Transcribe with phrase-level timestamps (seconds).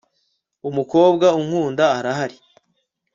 [0.69, 2.37] Umukobwa unkunda arahari